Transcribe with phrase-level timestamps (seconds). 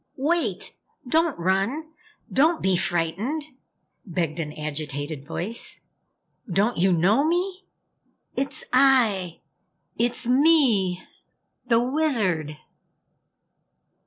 [0.17, 0.73] "Wait!
[1.07, 1.91] Don't run!
[2.33, 3.43] Don't be frightened!"
[4.03, 5.81] begged an agitated voice.
[6.51, 7.65] "Don't you know me?
[8.35, 9.41] It's I!
[9.97, 11.03] It's me!
[11.67, 12.57] THE WIZARD!"